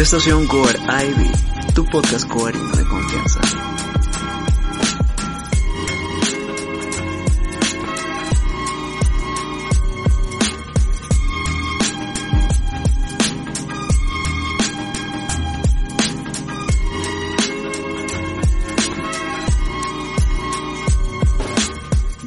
[0.00, 1.30] Estación Cover Ivy,
[1.74, 3.40] tu podcast coverino de confianza.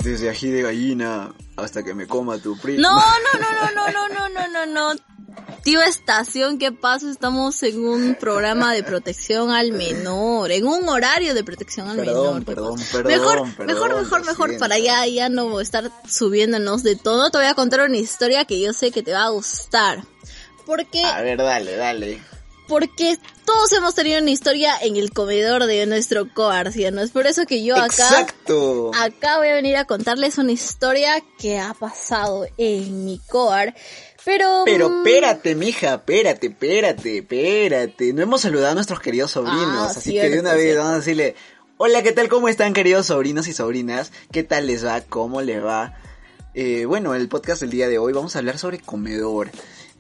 [0.04, 2.82] Desde ají de gallina hasta que me coma tu primo.
[2.82, 5.09] No, no, no, no, no, no, no, no, no, no.
[5.70, 7.12] Tío Estación, ¿qué pasa?
[7.12, 12.16] Estamos en un programa de protección al menor, en un horario de protección al Perdón,
[12.16, 12.40] menor.
[12.40, 16.96] ¿qué perdón, perdón, mejor, perdón, mejor, mejor, mejor, para ya, ya no estar subiéndonos de
[16.96, 17.30] todo.
[17.30, 20.04] Te voy a contar una historia que yo sé que te va a gustar.
[20.66, 22.20] Porque, A ver, dale, dale.
[22.70, 27.02] Porque todos hemos tenido una historia en el comedor de nuestro coarcia, ¿no?
[27.02, 27.88] Es por eso que yo acá...
[27.88, 28.92] Exacto.
[28.96, 33.76] Acá voy a venir a contarles una historia que ha pasado en mi coar.
[34.24, 34.62] Pero...
[34.66, 38.14] Pero mm, espérate, mija, espérate, espérate, espérate.
[38.14, 40.80] No hemos saludado a nuestros queridos sobrinos, Ah, así que de una vez cierto.
[40.82, 41.36] vamos a decirle,
[41.78, 42.30] hola, ¿qué tal?
[42.30, 44.12] ¿Cómo están, queridos sobrinos y sobrinas?
[44.32, 45.02] ¿Qué tal les va?
[45.02, 45.96] ¿Cómo les va?
[46.54, 49.50] Eh, bueno, el podcast del día de hoy vamos a hablar sobre comedor.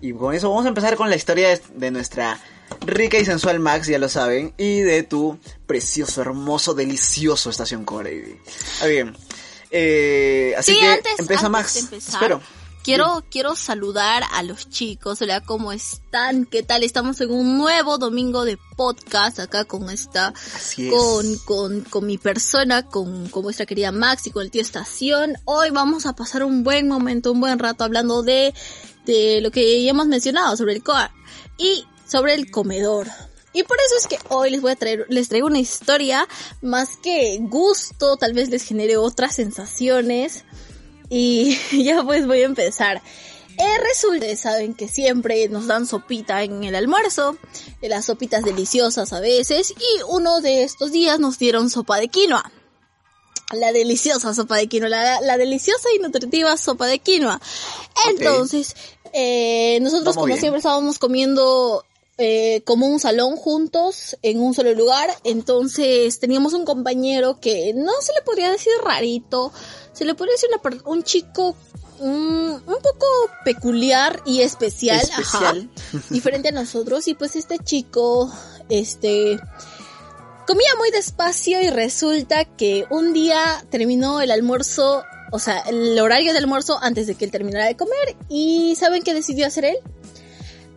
[0.01, 2.39] Y con eso vamos a empezar con la historia de nuestra
[2.85, 8.39] rica y sensual Max, ya lo saben, y de tu precioso, hermoso, delicioso estación Core.
[8.81, 9.15] Ah, bien.
[9.71, 11.73] Eh, así Sí, que antes, empieza antes Max.
[11.73, 12.41] de empezar, Espero.
[12.81, 16.45] Quiero, quiero saludar a los chicos, hola, ¿cómo están?
[16.45, 16.81] ¿Qué tal?
[16.83, 20.93] Estamos en un nuevo domingo de podcast acá con esta, Así es.
[20.93, 25.33] con, con, con mi persona, con, con vuestra querida Max y con el tío Estación.
[25.43, 28.53] Hoy vamos a pasar un buen momento, un buen rato hablando de,
[29.05, 31.11] de lo que ya hemos mencionado sobre el COA
[31.57, 33.07] y sobre el comedor.
[33.51, 36.27] Y por eso es que hoy les voy a traer, les traigo una historia
[36.61, 40.43] más que gusto, tal vez les genere otras sensaciones.
[41.09, 43.01] Y ya pues voy a empezar.
[43.57, 47.37] Eh, resulta, saben que siempre nos dan sopita en el almuerzo,
[47.81, 52.07] eh, las sopitas deliciosas a veces, y uno de estos días nos dieron sopa de
[52.07, 52.49] quinoa.
[53.51, 57.41] La deliciosa sopa de quinoa, la, la deliciosa y nutritiva sopa de quinoa.
[58.07, 58.77] Entonces,
[59.11, 60.39] eh, nosotros Vamos como bien.
[60.39, 61.83] siempre estábamos comiendo
[62.19, 65.09] eh, como un salón juntos en un solo lugar.
[65.23, 69.53] Entonces teníamos un compañero que no se le podría decir rarito,
[69.93, 71.55] se le podría decir una un chico
[72.01, 73.07] un poco
[73.43, 75.69] peculiar y especial, Especial.
[75.93, 77.07] ajá, diferente a nosotros.
[77.07, 78.31] Y pues este chico,
[78.69, 79.39] este,
[80.47, 86.31] comía muy despacio y resulta que un día terminó el almuerzo, o sea, el horario
[86.31, 88.15] de almuerzo antes de que él terminara de comer.
[88.29, 89.77] ¿Y saben qué decidió hacer él?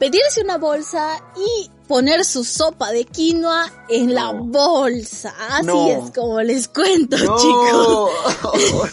[0.03, 5.33] Pedirse una bolsa y poner su sopa de quinoa en la bolsa.
[5.49, 5.87] Así No.
[5.89, 8.11] es como les cuento, No, chicos.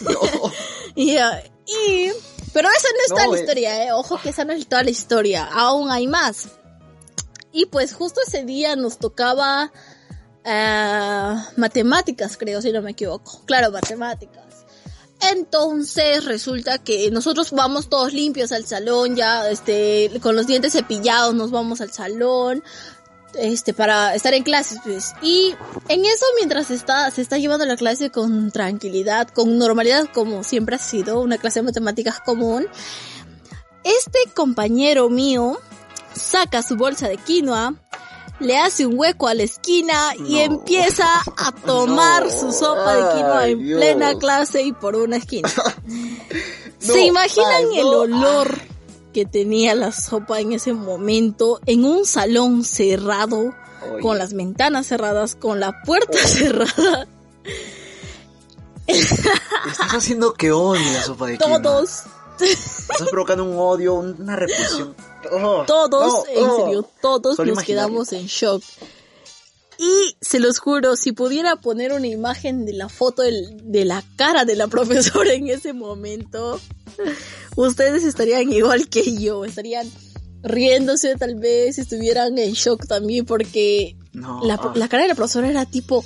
[0.04, 0.52] no.
[0.94, 2.12] Y, ah, y-
[2.52, 3.40] pero esa no es toda la eh.
[3.40, 3.92] historia, eh.
[3.92, 5.48] Ojo que esa no es toda la historia.
[5.52, 6.46] Aún hay más.
[7.50, 9.72] Y pues justo ese día nos tocaba
[10.44, 13.40] ah, matemáticas, creo, si no me equivoco.
[13.46, 14.44] Claro, matemáticas.
[15.20, 21.34] Entonces resulta que nosotros vamos todos limpios al salón, ya este, con los dientes cepillados
[21.34, 22.62] nos vamos al salón,
[23.34, 25.12] este, para estar en clases, pues.
[25.22, 25.54] Y
[25.88, 30.76] en eso, mientras está, se está llevando la clase con tranquilidad, con normalidad, como siempre
[30.76, 32.66] ha sido, una clase de matemáticas común,
[33.84, 35.58] este compañero mío
[36.14, 37.74] saca su bolsa de quinoa,
[38.40, 40.40] le hace un hueco a la esquina y No.
[40.40, 41.06] empieza
[41.36, 42.30] a tomar No.
[42.30, 43.78] su sopa de quinoa Ay, en Dios.
[43.80, 45.50] plena clase y por una esquina.
[46.82, 48.58] No, ¿Se imaginan el olor
[49.12, 53.54] que tenía la sopa en ese momento en un salón cerrado,
[53.92, 54.00] Oye.
[54.00, 57.06] con las ventanas cerradas, con la puerta cerrada?
[58.86, 61.60] Estás haciendo que odie la sopa de quinoa.
[61.60, 62.02] Todos,
[62.40, 64.94] Estás provocando un odio, una repulsión.
[65.30, 66.56] Oh, todos, no, en oh.
[66.64, 68.62] serio, todos nos quedamos en shock.
[69.78, 74.04] Y se los juro, si pudiera poner una imagen de la foto del- de la
[74.16, 76.60] cara de la profesora en ese momento,
[77.56, 79.90] ustedes estarían igual que yo, estarían
[80.42, 84.72] riéndose tal vez, estuvieran en shock también porque No, la, ah.
[84.74, 86.04] la cara de la profesora era tipo,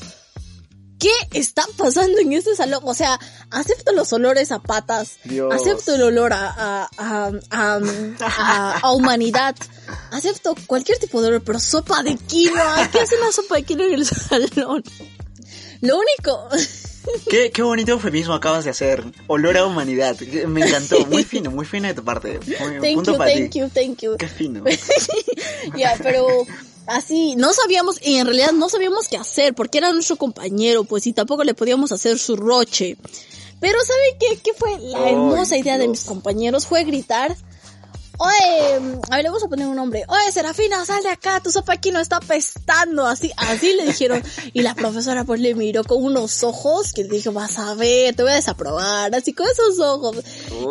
[1.30, 2.80] ¿qué está pasando en este salón?
[2.84, 3.18] O sea,
[3.50, 5.52] acepto los olores a patas, Dios.
[5.54, 7.80] acepto el olor a, a, a, a-
[8.20, 9.54] a- a humanidad,
[10.12, 13.86] acepto cualquier tipo de olor, pero sopa de quinoa, ¿qué hace una sopa de quinoa
[13.86, 14.82] en el salón?
[15.82, 16.48] Lo único,
[17.28, 19.04] ¿Qué, qué bonito eufemismo acabas de hacer.
[19.26, 20.18] Olor a humanidad.
[20.48, 21.04] Me encantó.
[21.04, 22.40] Muy fino, muy fino de tu parte.
[22.60, 23.58] Muy- thank punto you, para thank ti.
[23.60, 24.16] you, thank you.
[24.16, 24.64] Qué fino.
[25.76, 26.26] Ya, pero
[26.86, 31.06] así, no sabíamos, y en realidad no sabíamos qué hacer, porque era nuestro compañero, pues,
[31.06, 32.96] y tampoco le podíamos hacer su roche.
[33.60, 36.66] Pero ¿saben qué, qué fue la hermosa idea de mis compañeros?
[36.66, 37.36] Fue gritar,
[38.18, 40.04] oye, a ver, le vamos a poner un nombre.
[40.08, 43.06] Oye, Serafina, sal de acá, tu sopa aquí no está apestando.
[43.06, 44.22] Así, así le dijeron.
[44.52, 48.14] Y la profesora pues le miró con unos ojos que le dijo, vas a ver,
[48.14, 49.14] te voy a desaprobar.
[49.14, 50.16] Así con esos ojos.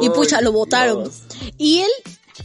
[0.01, 1.11] y pucha, lo botaron.
[1.57, 1.91] Y él,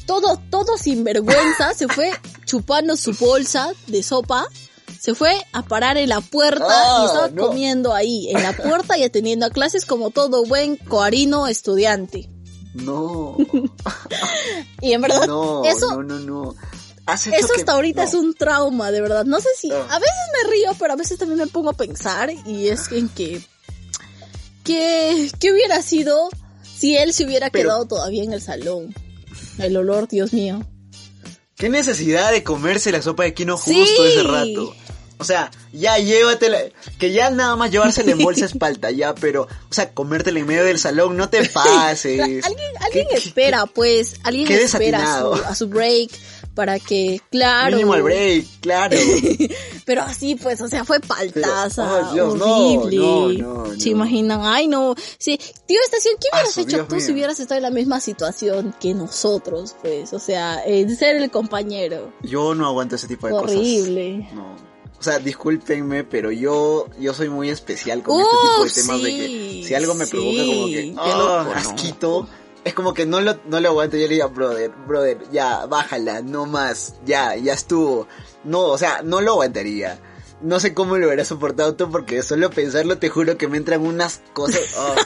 [0.06, 2.10] todo, todo sin vergüenza, se fue
[2.44, 4.46] chupando su bolsa de sopa
[4.98, 7.46] se fue a parar en la puerta y Ah, estaba no.
[7.48, 12.28] comiendo ahí, en la puerta y atendiendo a clases como todo buen coarino estudiante.
[12.74, 13.36] No.
[14.80, 16.54] Y en verdad, No, eso, no, no,
[17.12, 18.08] eso que- hasta ahorita no.
[18.08, 19.24] es un trauma, de verdad.
[19.24, 19.76] No sé si, No.
[19.76, 23.08] a veces me río, pero a veces también me pongo a pensar y es en
[23.08, 23.40] que,
[24.64, 26.28] que, ¿qué hubiera sido
[26.76, 28.94] si él se hubiera Pero- quedado todavía en el salón?
[29.58, 30.64] El olor, Dios mío.
[31.56, 33.72] ¿Qué necesidad de comerse la sopa de quino justo
[34.04, 34.08] Sí.
[34.12, 34.74] ese rato?
[35.20, 36.58] O sea, ya llévatela,
[37.00, 40.46] que ya nada más llevársela en bolsa es palta, ya, pero, o sea, comértela en
[40.46, 42.20] medio del salón, no te pases.
[42.44, 45.36] Alguien, alguien ¿Qué- qué- espera, pues, alguien qué espera a desatinado.
[45.38, 46.10] su, a su break
[46.58, 47.76] para que, claro.
[47.76, 48.96] Mínimo al break, claro.
[49.86, 52.96] Pero así, pues, o sea, fue paltaza, oh, Dios, no, horrible.
[53.38, 54.40] no, no, ¿Se imaginan?
[54.42, 54.96] Ay, no.
[55.18, 58.00] Sí, tío Estación, ¿qué hubieras Asu, hecho Dios tú si hubieras estado en la misma
[58.00, 60.12] situación que nosotros, pues?
[60.12, 62.12] O sea, eh, ser el compañero.
[62.22, 63.56] Yo no aguanto ese tipo de cosas.
[63.56, 64.28] Horrible.
[64.34, 64.56] No.
[64.98, 69.02] O sea, discúlpenme, pero yo, yo soy muy especial con Uh, este tipo de temas
[69.04, 71.52] de que si algo me sí, provoca como que, ah, ¿no?
[71.52, 72.28] asquito,
[72.64, 73.96] es como que no lo, no lo aguanto.
[73.96, 78.06] Yo le digo, brother, brother, ya, bájala, no más, ya, ya estuvo.
[78.44, 79.98] No, o sea, no lo aguantaría.
[80.40, 83.84] No sé cómo lo hubiera soportado tú porque solo pensarlo te juro que me entran
[83.84, 84.62] unas cosas.
[84.76, 84.94] oh.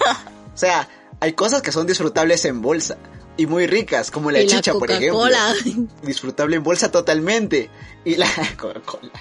[0.54, 0.87] O sea,
[1.19, 2.99] hay cosas que son disfrutables en bolsa
[3.42, 5.26] y muy ricas, como la Y la chicha, por ejemplo
[6.02, 7.70] disfrutable en bolsa totalmente.
[8.04, 8.26] Y la
[8.58, 9.12] Coca-Cola.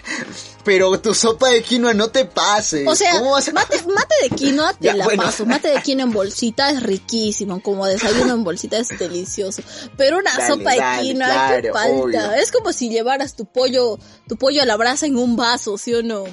[0.63, 2.87] Pero tu sopa de quinoa no te pases.
[2.87, 5.23] O sea, ¿Cómo vas a- mate, mate de quinoa te Ya, la bueno.
[5.23, 5.45] paso.
[5.45, 7.61] Mate de quinoa en bolsita es riquísimo.
[7.61, 9.61] Como desayuno en bolsita es delicioso.
[9.97, 11.91] Pero una Dale, sopa de quinoa, claro, falta.
[11.95, 12.31] obvio.
[12.33, 15.93] Es como si llevaras tu pollo, tu pollo a la brasa en un vaso, ¿sí
[15.93, 16.23] o no?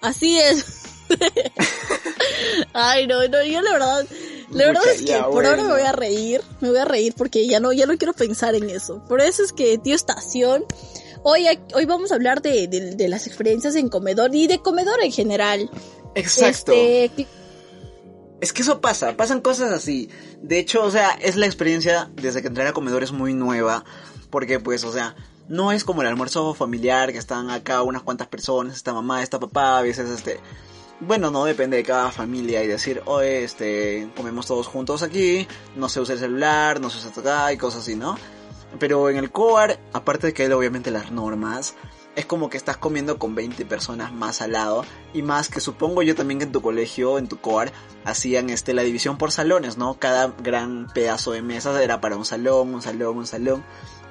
[0.00, 0.64] Así es.
[2.72, 4.06] Ay, no, no, yo la verdad,
[4.50, 7.46] la verdad es que por ahora me voy a reír, me voy a reír porque
[7.46, 9.02] ya no, ya no quiero pensar en eso.
[9.08, 10.64] Por eso es que, tío Estación,
[11.22, 15.02] hoy, hoy vamos a hablar de, de, de las experiencias en comedor y de comedor
[15.02, 15.70] en general.
[16.14, 16.72] Exacto.
[16.72, 17.26] Este,
[18.40, 20.08] Es que eso pasa, pasan cosas así.
[20.40, 23.84] De hecho, o sea, es la experiencia desde que entré a comedor es muy nueva.
[24.30, 25.14] Porque pues, o sea,
[25.48, 29.38] no es como el almuerzo familiar que están acá unas cuantas personas, esta mamá, esta
[29.38, 30.40] papá, a veces este...
[31.00, 35.90] Bueno, no depende de cada familia y decir, oye, este, comemos todos juntos aquí, no
[35.90, 38.16] se usa el celular, no se usa acá y cosas así, ¿no?
[38.78, 41.74] Pero en el COAR, aparte de que hay obviamente las normas,
[42.16, 46.02] es como que estás comiendo con 20 personas más al lado y más que supongo
[46.02, 47.72] yo también que en tu colegio, en tu COAR,
[48.04, 49.98] hacían este la división por salones, ¿no?
[49.98, 53.64] Cada gran pedazo de mesas era para un salón, un salón, un salón.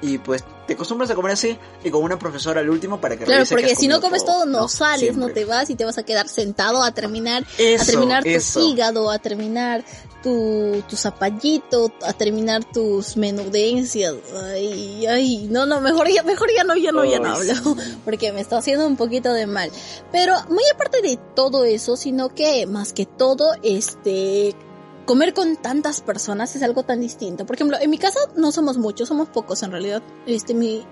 [0.05, 3.25] Y pues te acostumbras a comer así y con una profesora al último para que
[3.25, 5.97] claro, que porque si no comes todo, no, sales, no te vas y te vas
[5.97, 9.83] a quedar sentado a terminar, a Eso, terminar tu hígado, a terminar
[10.21, 14.15] tu, tu zapallito, a terminar tus menudencias.
[14.43, 17.97] Ay, ay, no, no, mejor ya, mejor ya no, ya no, ya no hablo, sí.
[18.05, 19.71] porque me está haciendo un poquito de mal.
[20.11, 24.55] Pero muy aparte de todo eso, sino que más que todo, este,
[25.05, 27.45] comer con tantas personas es algo tan distinto.
[27.45, 30.01] Por ejemplo, en mi casa no somos muchos, somos pocos en realidad.
[30.25, 30.85] Este, mi,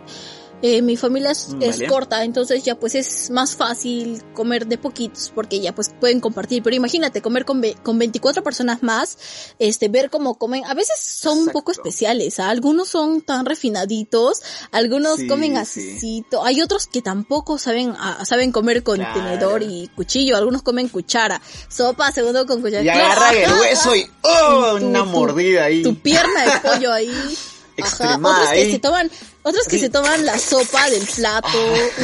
[0.66, 4.78] eh, mi familia es, Mm, es corta, entonces ya pues es más fácil comer de
[4.80, 6.64] poquitos porque ya pues pueden compartir.
[6.64, 9.18] Pero imagínate comer con, ve- con 24 personas más,
[9.60, 10.64] este, ver cómo comen.
[10.66, 12.50] A veces son un poco especiales, ¿ah?
[12.50, 14.42] algunos son tan refinaditos,
[14.72, 15.92] algunos Sí, comen sí.
[15.98, 16.26] así.
[16.44, 19.14] Hay otros que tampoco saben, ah, saben comer con Claro.
[19.20, 22.82] tenedor y cuchillo, algunos comen cuchara, sopa, segundo con cuchara.
[22.82, 24.08] Y Claro, agarran el hueso y.
[24.24, 24.78] ¡oh!
[24.80, 25.84] Tu- una mordida ahí.
[25.84, 27.38] tu pierna de pollo ahí.
[27.82, 28.72] Ajá, otros que ahí.
[28.72, 29.10] se toman,
[29.44, 29.80] otros que Sí.
[29.82, 31.48] se toman la sopa del plato,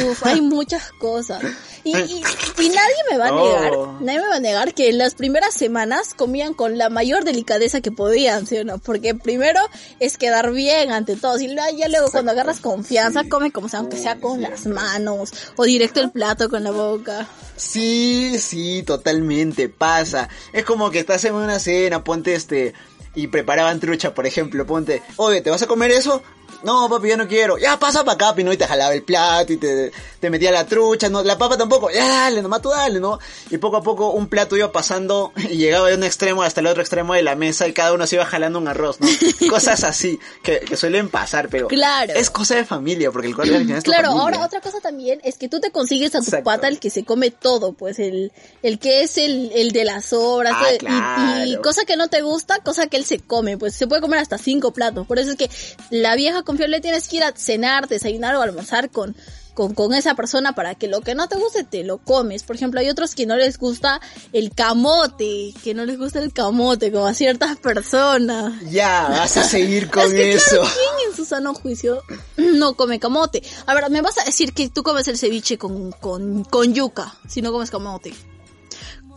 [0.06, 1.42] uf, hay muchas cosas.
[1.82, 2.22] Y, y,
[2.58, 3.46] y nadie me va a Oh.
[3.56, 7.24] negar, nadie me va a negar que en las primeras semanas comían con la mayor
[7.24, 8.76] delicadeza que podían, ¿sí o no?
[8.78, 9.58] Porque primero
[9.98, 13.28] es quedar bien ante todos y luego- ya luego cuando agarras confianza Sí.
[13.30, 17.26] come como sea, aunque sea con las manos o directo el plato con la boca.
[17.56, 20.28] Sí, sí, totalmente pasa.
[20.52, 22.74] Es como que estás en una cena, ponte este,
[23.14, 26.22] y preparaban trucha, por ejemplo, ponte, oye, ¿te vas a comer eso?
[26.62, 27.58] No, papi, ya no quiero.
[27.58, 30.66] Ya pasa para acá, Pino, y te jalaba el plato y te, te metía la
[30.66, 31.90] trucha, no, la papa tampoco.
[31.90, 33.18] Ya dale, nomás tú dale, ¿no?
[33.50, 36.66] Y poco a poco un plato iba pasando y llegaba de un extremo hasta el
[36.66, 39.08] otro extremo de la mesa y cada uno se iba jalando un arroz, ¿no?
[39.50, 42.12] Cosas así que, que suelen pasar, pero Claro.
[42.14, 44.22] es cosa de familia, porque el cuarto final es Claro, familia.
[44.22, 46.44] ahora otra cosa también es que tú te consigues a tu Exacto.
[46.44, 50.12] pata el que se come todo, pues el, el que es el, el de las
[50.12, 51.62] obras, Ah, y- y, claro.
[51.62, 54.38] cosa que no te gusta, cosa que él se come, pues se puede comer hasta
[54.38, 55.50] cinco platos, por eso es que
[55.90, 59.16] la vieja confiable, tienes que ir a cenar, desayunar o almorzar con,
[59.54, 62.42] con, con esa persona para que lo que no te guste te lo comes.
[62.44, 64.00] Por ejemplo, hay otros que no les gusta
[64.32, 68.52] el camote, que no les gusta el camote, como a ciertas personas.
[68.70, 70.60] Ya, vas a seguir con Es que, eso.
[70.60, 72.02] claro, ¿quién en su sano juicio
[72.36, 73.42] no come camote?
[73.66, 77.14] A ver, me vas a decir que tú comes el ceviche con, con, con yuca,
[77.28, 78.14] si no comes camote.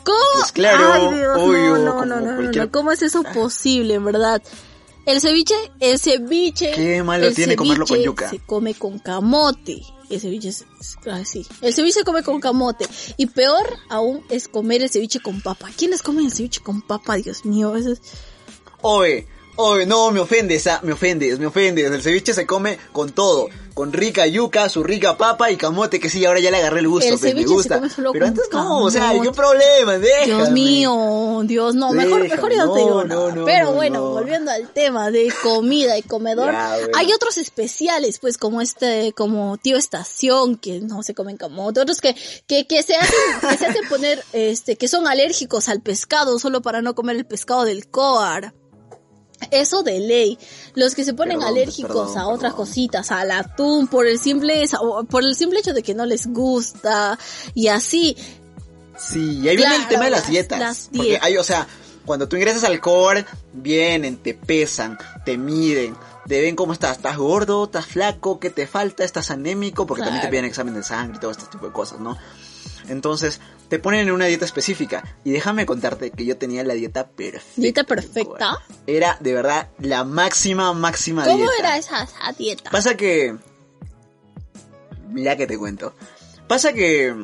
[0.04, 0.18] ¿Cómo?
[0.40, 3.24] Pues claro, Ay, Dios, obvio, no, no, no, no, no, cualquier- no, ¿cómo es eso
[3.24, 4.42] posible, en verdad?
[5.06, 6.72] El ceviche, el ceviche.
[6.72, 8.30] Qué malo tiene comerlo con ceviche yuca.
[8.30, 9.82] Se come con camote.
[10.10, 11.46] El ceviche es, es- ah, sí.
[11.62, 12.86] El ceviche se come con camote.
[13.18, 15.70] Y peor aún es comer el ceviche con papa.
[15.76, 17.16] ¿Quiénes comen el ceviche con papa?
[17.16, 18.02] Dios mío, eso es...
[18.82, 21.92] Oye, oye, no, me ofendes, ah, me ofendes, me ofendes.
[21.92, 23.50] El ceviche se come con todo.
[23.74, 26.88] Con rica yuca, su rica papa y camote, que sí, ahora ya le agarré el
[26.88, 27.76] gusto, El pues, me ceviche se gusta.
[27.78, 29.14] come solo Pero antes no, o sea.
[29.20, 29.98] ¿qué problema?
[29.98, 30.26] Déjame.
[30.26, 33.34] Dios mío, Dios, no, mejor, Deja, mejor ya no te digo nada.
[33.34, 34.10] no, Pero no, bueno, no.
[34.12, 36.88] volviendo al tema de comida y comedor, Ya, bueno.
[36.96, 42.00] hay otros especiales, pues, como este, como tío estación, que no se comen camote, otros
[42.00, 46.38] que, que, que se hacen, que se hacen poner, este, que son alérgicos al pescado
[46.38, 48.54] solo para no comer el pescado del coar.
[49.52, 50.38] Eso de ley.
[50.76, 52.68] Los que se ponen Perdón, alérgicos perdón, a otras perdón.
[52.68, 54.66] cositas, al atún, por el simple,
[55.10, 57.18] por el simple hecho de que no les gusta,
[57.54, 58.16] y así.
[58.98, 60.60] Sí, y ahí viene el tema de las las- dietas.
[60.60, 61.26] las Porque dietas.
[61.26, 61.68] hay, o sea,
[62.06, 65.96] cuando tú ingresas al core, vienen, te pesan, te miden,
[66.28, 70.22] te ven cómo estás, estás gordo, estás flaco, qué te falta, estás anémico, porque también
[70.22, 72.18] te piden examen de sangre y todo este tipo de cosas, ¿no?
[72.88, 73.40] Entonces,
[73.74, 75.03] te ponen en una dieta específica.
[75.24, 77.50] Y déjame contarte que yo tenía la dieta perfecta.
[77.60, 78.60] ¿Dieta perfecta?
[78.86, 81.53] Era de verdad la máxima, máxima ¿Cómo dieta.
[81.58, 82.70] era esa, esa dieta?
[82.70, 83.36] Pasa que...
[85.10, 85.96] Mira que te cuento.
[86.48, 87.15] Pasa que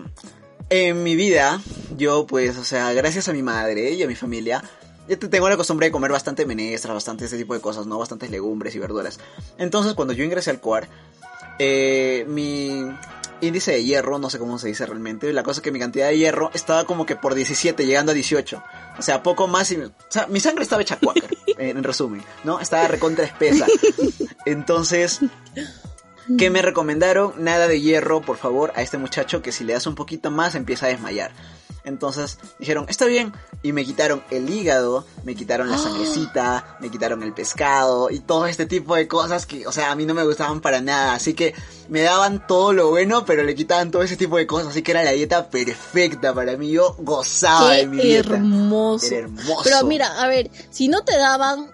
[0.72, 1.62] en mi vida,
[1.98, 4.64] yo pues, o sea, gracias a mi madre y a mi familia,
[5.08, 8.00] te- tengo la costumbre de comer bastante menestras, bastante ese tipo de cosas, ¿no?
[8.00, 9.20] Bastantes legumbres y verduras.
[9.60, 10.88] Entonces, cuando yo ingresé al COAR,
[11.60, 12.86] eh, mi
[13.42, 16.08] índice de hierro, no sé cómo se dice realmente, la cosa es que mi cantidad
[16.08, 18.64] de hierro estaba como que por 17, llegando a 18.
[18.98, 19.78] O sea, poco más y...
[19.78, 22.60] O sea, mi sangre estaba hecha cuáquer, en, en resumen, ¿no?
[22.60, 23.66] Estaba recontra espesa.
[24.46, 25.20] Entonces,
[26.38, 27.34] ¿qué me recomendaron?
[27.38, 30.56] Nada de hierro, por favor, a este muchacho que si le das un poquito más
[30.56, 31.32] empieza a desmayar.
[31.84, 33.34] Entonces dijeron, está bien,
[33.64, 38.46] y me quitaron el hígado, me quitaron la sangrecita, me quitaron el pescado y todo
[38.46, 41.14] este tipo de cosas que, o sea, a mí no me gustaban para nada.
[41.14, 41.54] Así que
[41.90, 44.70] me daban todo lo bueno, pero le quitaban todo ese tipo de cosas.
[44.70, 46.72] Así que era la dieta perfecta para mí.
[46.72, 48.36] Yo gozaba de mi dieta.
[48.36, 49.06] hermoso.
[49.08, 49.62] Era hermoso.
[49.64, 51.72] Pero mira, a ver, si no te daban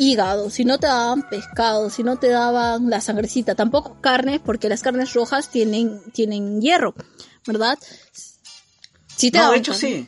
[0.00, 4.68] hígado, si no te daban pescado, si no te daban la sangrecita, tampoco carne, porque
[4.68, 6.94] las carnes rojas tienen, tienen hierro,
[7.46, 7.78] ¿verdad?
[9.20, 9.88] Sí te No, de daban hecho carne.
[9.88, 10.06] sí.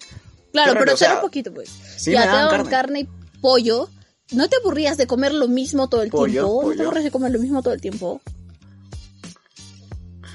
[0.52, 1.70] Claro, pero o sea, un poquito, pues.
[1.96, 2.70] sí ya te daban carne.
[2.70, 3.08] carne y
[3.40, 3.88] pollo.
[4.32, 6.48] ¿No te aburrías de comer lo mismo todo el Pollo, tiempo?
[6.48, 6.82] ¿No te pollo.
[6.84, 8.20] aburrías de comer lo mismo todo el tiempo?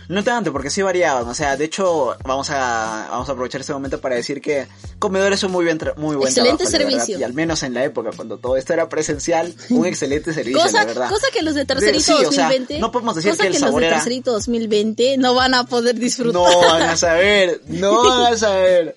[0.09, 1.27] No tanto, porque sí variaban.
[1.27, 4.65] O sea, de hecho, vamos a, vamos a aprovechar este momento para decir que
[4.99, 7.19] comedores son muy, bien tra- muy buen Excelente trabajo, servicio.
[7.19, 10.79] Y al menos en la época, cuando todo esto era presencial, un excelente servicio, Cosa,
[10.79, 11.09] la verdad.
[11.09, 13.53] cosa que los de Tercerito sí, o sea, 2020, no podemos decir cosa que el
[13.55, 16.33] los sabor de Tercerito 2020 no van a poder disfrutar.
[16.41, 18.95] No van a saber, no van a saber.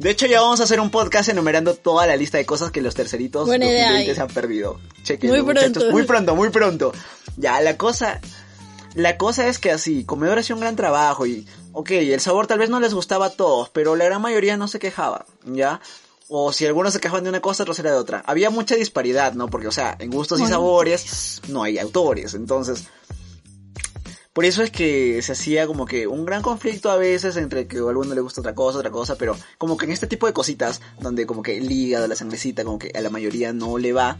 [0.00, 2.82] De hecho, ya vamos a hacer un podcast enumerando toda la lista de cosas que
[2.82, 4.16] los terceritos Buena idea 2020 ahí.
[4.16, 4.80] se han perdido.
[5.04, 5.72] Chequenlo, Muy muchachos.
[5.74, 5.92] pronto.
[5.92, 6.92] Muy pronto, muy pronto.
[7.36, 8.20] Ya, la cosa...
[8.94, 12.58] La cosa es que así, Comedor hacía un gran trabajo y, ok, el sabor tal
[12.58, 15.80] vez no les gustaba a todos, pero la gran mayoría no se quejaba, ¿ya?
[16.28, 18.22] O si algunos se quejaban de una cosa, otros era de otra.
[18.26, 19.48] Había mucha disparidad, ¿no?
[19.48, 22.84] Porque, o sea, en gustos y sabores no hay autores, entonces...
[24.32, 27.76] Por eso es que se hacía como que un gran conflicto a veces entre que
[27.76, 30.32] a alguno le gusta otra cosa, otra cosa, pero como que en este tipo de
[30.32, 33.92] cositas, donde como que el hígado, la sangrecita, como que a la mayoría no le
[33.92, 34.16] va,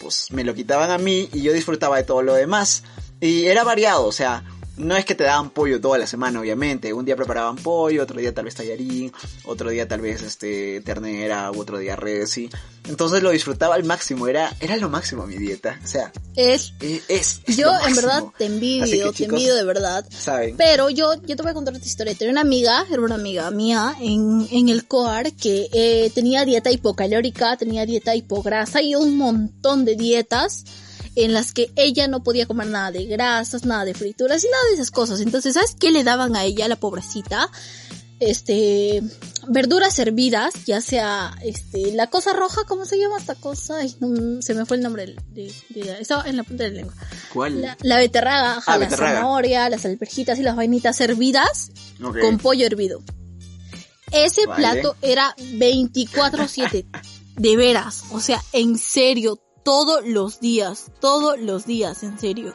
[0.00, 2.82] pues me lo quitaban a mí y yo disfrutaba de todo lo demás.
[3.20, 4.44] Y era variado, o sea,
[4.76, 6.92] no es que te daban pollo toda la semana, obviamente.
[6.92, 9.12] Un día preparaban pollo, otro día tal vez tallarín,
[9.44, 12.38] otro día tal vez este ternera, otro día res.
[12.86, 15.80] Entonces lo disfrutaba al máximo, era, era lo máximo mi dieta.
[15.82, 19.64] O sea, Es, e- es, es yo en verdad te envidio, que, te envidio de
[19.64, 20.04] verdad.
[20.10, 20.56] Saben.
[20.56, 22.14] Pero yo, yo te voy a contar otra historia.
[22.14, 26.70] Tenía una amiga, era una amiga mía en, en el COAR que eh, tenía dieta
[26.70, 30.64] hipocalórica, tenía dieta hipograsa y un montón de dietas
[31.16, 34.62] en las que ella no podía comer nada de grasas, nada de frituras y nada
[34.68, 35.20] de esas cosas.
[35.20, 37.50] Entonces, ¿sabes qué le daban a ella, la pobrecita?
[38.18, 39.02] Este,
[39.46, 43.78] verduras hervidas, ya sea, este, la cosa roja, ¿cómo se llama esta cosa?
[43.78, 45.14] Ay, no, se me fue el nombre de,
[45.68, 46.94] de- de- estaba en la punta de la lengua.
[47.34, 47.60] ¿Cuál?
[47.60, 49.16] La, la beterraga, Ah, la beterraga.
[49.16, 51.70] zanahoria, las alverjitas y las vainitas hervidas
[52.22, 53.02] con pollo hervido.
[54.12, 54.56] Ese Vale.
[54.80, 56.86] plato era 24-7.
[57.36, 58.04] de veras.
[58.12, 59.38] O sea, en serio.
[59.66, 62.52] Todos los días, todos los días, en serio.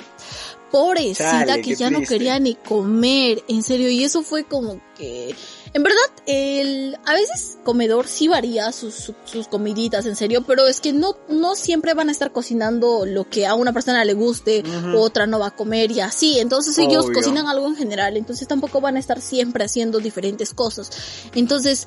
[0.72, 5.36] Pobrecita Chale, que ya no quería ni comer, en serio, y eso fue como que,
[5.74, 10.68] en verdad, el, a veces comedor sí varía sus, sus, sus comiditas, en serio, pero
[10.68, 14.13] es que no, no siempre van a estar cocinando lo que a una persona le
[14.13, 14.98] guste, Ujú.
[14.98, 18.80] otra no va a comer y así, entonces ellos cocinan algo en general, entonces tampoco
[18.80, 20.89] van a estar siempre haciendo diferentes cosas.
[21.36, 21.86] Entonces,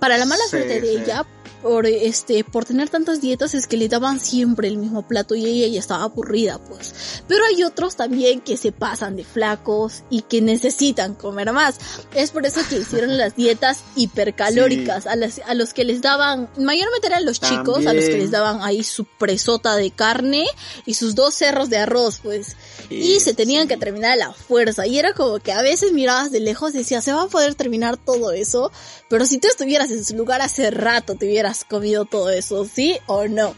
[0.00, 0.96] para la mala Sí, suerte de sí.
[0.96, 1.24] ella,
[1.62, 5.44] por este, por tener tantas dietas es que le daban siempre el mismo plato y
[5.44, 7.22] ella ya estaba aburrida, pues.
[7.26, 11.78] Pero hay otros también que se pasan de flacos y que necesitan comer más.
[12.14, 16.48] Es por eso que hicieron las dietas hipercalóricas, a, las, a los que les daban,
[16.56, 20.46] mayormente eran los chicos, a los que les daban ahí su presota de carne
[20.86, 22.56] y sus dos cerros de arroz, pues.
[22.90, 24.86] Y se tenían que terminar a la fuerza.
[24.86, 27.54] Y era como que a veces mirabas de lejos y decías, se va a poder
[27.54, 28.70] terminar todo eso.
[29.08, 32.98] Pero si tú estuvieras en su lugar hace rato, te hubieras comido todo eso, ¿sí
[33.06, 33.54] o no?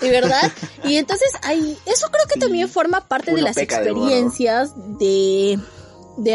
[0.00, 0.52] ¿De verdad?
[0.84, 5.58] Y entonces ahí, eso creo que también forma parte de Uno las de experiencias de,
[5.58, 5.58] de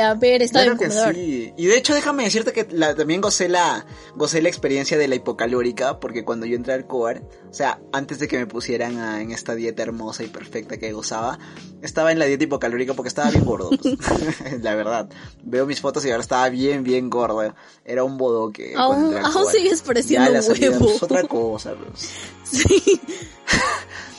[0.01, 1.53] haber estado Claro en que sí.
[1.57, 3.85] Y de hecho, déjame decirte que la, también gocé la,
[4.15, 8.19] gocé la experiencia de la hipocalórica, porque cuando yo entré al COAR, o sea, antes
[8.19, 11.39] de que me pusieran a- en esta dieta hermosa y perfecta que gozaba,
[11.81, 13.69] estaba en la dieta hipocalórica porque estaba bien gordo.
[13.81, 13.97] pues.
[14.61, 15.09] la verdad.
[15.43, 17.53] Veo mis fotos y ahora estaba bien, bien gordo.
[17.83, 18.73] Era un bodoque.
[18.75, 20.79] Aún, aún sigues pareciendo un huevo.
[20.79, 22.09] pues, otra cosa, pues.
[22.43, 23.01] Sí.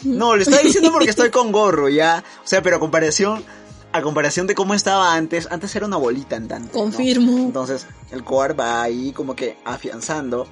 [0.04, 2.24] No, lo estoy diciendo porque estoy con gorro, ya.
[2.44, 3.44] O sea, pero a comparación,
[3.92, 6.68] a comparación de cómo estaba antes, antes era una bolita en tanto.
[6.78, 6.84] ¿no?
[6.84, 7.36] Confirmo.
[7.38, 10.46] Entonces, el coar va ahí como que afianzando,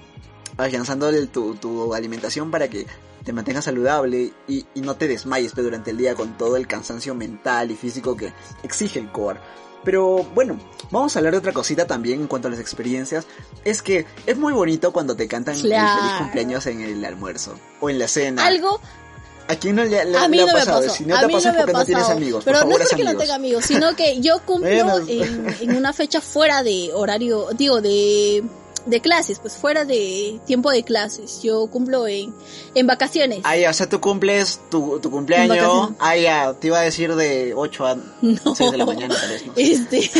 [0.57, 2.87] afianzando el- tu, tu alimentación para que
[3.25, 6.67] te mantengas saludable y, y no te desmayes pues, durante el día con todo el
[6.67, 8.33] cansancio mental y físico que
[8.63, 9.41] exige el coar.
[9.85, 10.59] Pero bueno,
[10.91, 13.27] vamos a hablar de otra cosita también en cuanto a las experiencias.
[13.65, 16.01] Es que es muy bonito cuando te cantan el Claro.
[16.03, 18.45] feliz cumpleaños en el almuerzo o en la cena.
[18.47, 18.79] Algo
[19.50, 20.80] ¿A quién no le, le- a mí le no ha me pasado?
[20.82, 20.95] pasó.
[20.95, 22.17] Si no a mí no me ha no tienes pasado.
[22.19, 22.45] amigos.
[22.45, 24.99] Pero Por no es porque no tenga amigos, sino que yo cumplo Bueno.
[25.08, 28.45] en, en una fecha fuera de horario, digo, de,
[28.86, 31.43] de clases, pues fuera de tiempo de clases.
[31.43, 32.34] Yo cumplo en,
[32.75, 33.40] en vacaciones.
[33.45, 35.90] Ah, ya, o sea, tú cumples tu, tu cumpleaños.
[35.99, 38.54] Ah, ya, te iba a decir de 8 a No.
[38.54, 39.52] 6 de la mañana, tal vez, ¿no?
[39.56, 40.10] Este,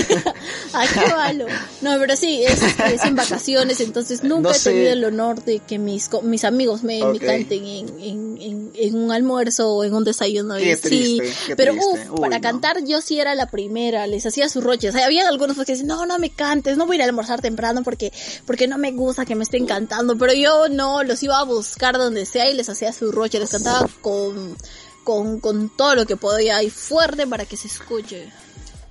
[0.73, 1.47] ¿a qué malo?
[1.81, 5.61] No, pero sí, es, es en vacaciones, entonces nunca No he tenido el honor de
[5.61, 7.19] que mis, mis amigos me, me Ok.
[7.25, 10.57] canten en, en, en, en un almuerzo o en un desayuno.
[10.57, 12.43] Qué triste, sí, qué pero uff, para no.
[12.43, 14.95] cantar yo sí era la primera, les hacía sus roches.
[14.97, 17.83] Había algunos que decían, no, no me cantes, no voy a ir a almorzar temprano
[17.83, 18.13] porque,
[18.51, 21.97] porque no me gusta que me estén cantando, pero yo no, los iba a buscar
[21.97, 24.57] donde sea y les hacía sus roches, les cantaba con,
[25.05, 28.29] con, con todo lo que podía y fuerte para que se escuche.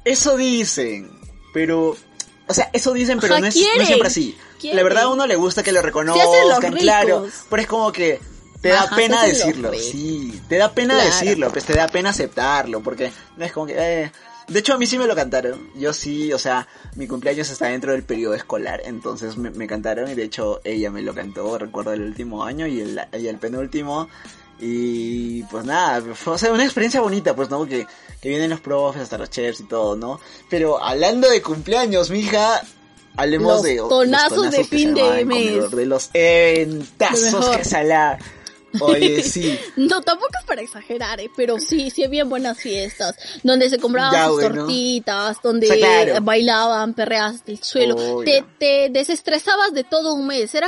[0.05, 1.11] Eso dicen,
[1.53, 1.97] pero...
[2.47, 4.37] O sea, eso dicen, pero Ajá, no, es, no quieren, es siempre así.
[4.61, 4.77] quieren.
[4.77, 7.27] La verdad a uno le gusta que lo reconozcan, claro.
[7.49, 8.21] Pero es como que
[8.61, 10.41] te da Ajá, pena decirlo, sí.
[10.47, 11.09] Te da pena Claro.
[11.09, 13.75] decirlo, pues te da pena aceptarlo, porque no es como que...
[13.77, 14.11] eh.
[14.49, 15.69] De hecho, a mí sí me lo cantaron.
[15.75, 20.09] Yo sí, o sea, mi cumpleaños está dentro del periodo escolar, entonces me, me cantaron
[20.09, 23.37] y de hecho ella me lo cantó, recuerdo el último año y el, y el
[23.37, 24.09] penúltimo.
[24.61, 27.65] Y pues nada, fue o sea, una experiencia bonita, pues, ¿no?
[27.65, 27.87] Que,
[28.21, 30.19] que vienen los profes, hasta los chefs y todo, ¿no?
[30.49, 32.61] Pero hablando de cumpleaños, mija,
[33.15, 35.51] hablemos Los de los tonazos de fin de mes.
[35.51, 38.17] comedor, de los Lo eventazos que.
[38.81, 39.57] Oye, sí.
[39.75, 41.29] No, tampoco es para exagerar, ¿eh?
[41.35, 44.55] pero sí, sí había buenas fiestas, donde se compraban Ya, sus bueno.
[44.65, 46.21] tortitas, donde O sea, claro.
[46.23, 50.67] bailaban, perreas del suelo, te, te desestresabas de todo un mes, era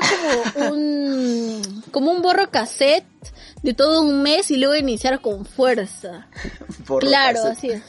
[0.55, 3.05] como un, como un borro cassette
[3.63, 6.27] de todo un mes y luego iniciar con fuerza.
[6.99, 7.57] Claro, cassette.
[7.57, 7.81] así es.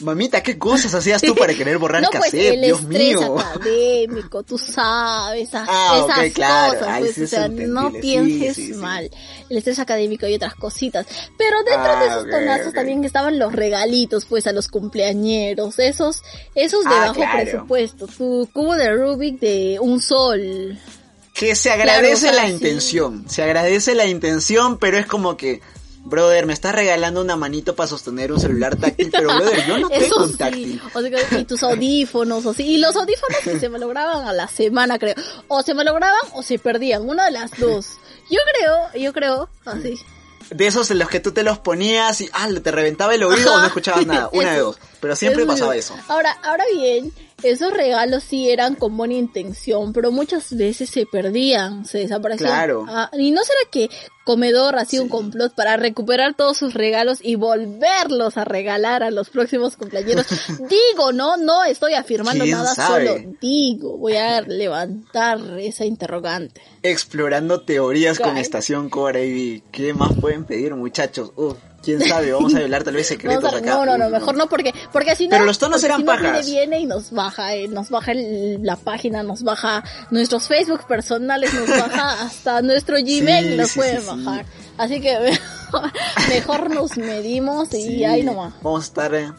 [0.00, 2.54] Mamita, ¿qué cosas hacías tú para querer borrar No, pues cassette?
[2.54, 3.38] el Dios estrés mío.
[3.38, 6.72] académico, tú sabes, esas, Ah, claro.
[6.72, 8.72] cosas, Ay, pues, sí o sea, no pienses sí, sí.
[8.74, 9.10] mal.
[9.48, 11.06] El estrés académico y otras cositas.
[11.36, 15.78] Pero dentro Ah, de esos ok, tonazos también estaban los regalitos, pues, a los cumpleañeros,
[15.78, 16.22] esos,
[16.54, 17.38] esos de Ah, bajo claro.
[17.42, 20.78] presupuesto, tu cubo de Rubik de un sol.
[21.34, 25.36] Que se agradece Claro, o sea, la intención, se agradece la intención, pero es como
[25.36, 25.60] que,
[26.04, 29.88] brother, me estás regalando una manito para sostener un celular táctil, pero brother, yo no
[29.90, 30.82] tengo un sí, táctil.
[30.92, 34.48] o sea, y tus audífonos, o sí, y los audífonos que se malograban a la
[34.48, 35.14] semana, creo.
[35.48, 37.98] O se malograban o se perdían, una de las dos.
[38.30, 39.98] Yo creo, yo creo, así.
[40.50, 43.54] De esos en los que tú te los ponías y ah, te reventaba el oído
[43.54, 44.78] o no escuchabas nada, una de dos.
[45.00, 45.94] Pero siempre Es pasaba eso.
[46.08, 51.84] Ahora, ahora bien, esos regalos sí eran con buena intención, pero muchas veces se perdían,
[51.84, 52.50] se desaparecían.
[52.50, 52.84] Claro.
[52.88, 53.88] Ah, y no será que
[54.24, 55.12] Comedor hacía un Sí.
[55.12, 60.24] complot para recuperar todos sus regalos y volverlos a regalar a los próximos cumpleaños.
[60.68, 63.08] digo, no, no estoy afirmando ¿Quién nada, sabe?
[63.08, 66.60] solo digo, voy a levantar esa interrogante.
[66.82, 68.36] Explorando teorías con.
[68.36, 71.32] Estación Cobra y ¿qué más pueden pedir, muchachos?
[71.82, 73.74] Quién sabe, vamos a hablar tal vez secretos a- acá.
[73.74, 75.30] no, no, no, mejor no, porque, porque si no.
[75.30, 76.44] Pero los tonos eran si no pajas.
[76.46, 80.86] Viene, viene y nos baja, eh, nos baja el- la página, nos baja nuestros Facebook
[80.86, 84.24] personales, nos baja hasta nuestro Gmail Sí, y nos sí, pueden sí, sí.
[84.24, 84.46] bajar.
[84.78, 85.92] Así que mejor,
[86.28, 88.54] mejor nos medimos y ahí nomás.
[88.62, 89.32] Vamos a estar eh,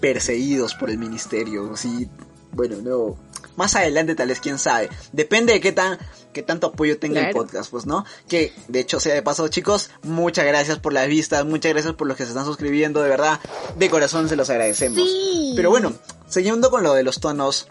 [0.00, 1.76] perseguidos por el ministerio.
[1.76, 2.08] Sí,
[2.52, 3.16] bueno, no.
[3.56, 4.88] Más adelante tal vez, quién sabe.
[5.12, 5.98] Depende de qué tan
[6.34, 8.04] qué tanto apoyo tenga el podcast, pues, ¿no?
[8.28, 12.06] Que de hecho sea de paso, chicos, muchas gracias por las vistas, muchas gracias por
[12.06, 13.40] los que se están suscribiendo, de verdad,
[13.76, 14.98] de corazón se los agradecemos.
[14.98, 15.52] Sí.
[15.56, 15.94] Pero bueno,
[16.28, 17.68] siguiendo con lo de los tonos,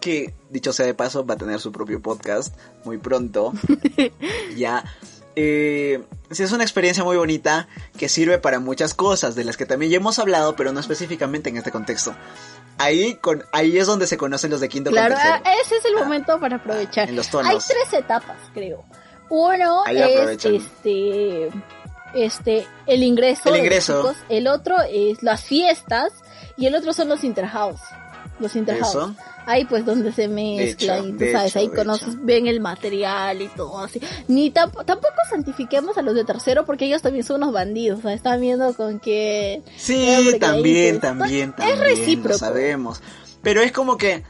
[0.00, 3.52] que dicho sea de paso va a tener su propio podcast muy pronto.
[4.56, 4.84] ya.
[5.38, 9.66] Eh, sí, es una experiencia muy bonita que sirve para muchas cosas, de las que
[9.66, 12.14] también ya hemos hablado, pero no específicamente en este contexto.
[12.78, 15.84] Ahí, con, ahí es donde se conocen los de quinto Claro, con ah, ese es
[15.86, 17.08] el Ah, momento para aprovechar.
[17.08, 17.50] en los tonos.
[17.50, 18.84] Hay tres etapas, creo.
[19.28, 21.50] Uno Ahí es este
[22.14, 24.00] este el ingreso, El de los ingreso.
[24.02, 26.12] chicos, el otro es las fiestas
[26.56, 27.80] y el otro son los interhouse.
[28.38, 29.14] Los interhouse.
[29.46, 32.18] Ahí pues donde se mezclan hecho, y tú sabes, hecho, ahí conoces, hecho.
[32.22, 34.00] ven el material y todo así.
[34.28, 38.02] Ni tamp- tampoco santifiquemos a los de tercero porque ellos también son unos bandidos, o
[38.02, 41.78] sea, están viendo con que Sí, Hombre, también, que también, es también.
[41.80, 42.28] recíproco.
[42.34, 43.00] Lo sabemos.
[43.42, 44.24] Pero es como que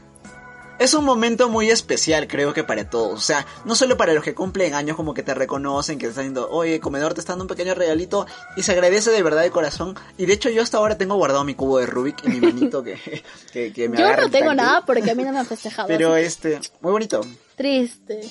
[0.79, 3.13] es un momento muy especial, creo que para todos.
[3.13, 6.09] O sea, no solo para los que cumplen años, como que te reconocen, que te
[6.09, 8.25] están diciendo, oye, comedor, te está dando un pequeño regalito.
[8.55, 9.95] Y se agradece de verdad de corazón.
[10.17, 12.83] Y de hecho, yo hasta ahora tengo guardado mi cubo de Rubik y mi manito
[12.83, 12.97] que,
[13.53, 15.87] que, que me yo no tengo nada porque a mí no me han festejado.
[15.87, 17.21] Pero este, muy bonito.
[17.55, 18.21] triste.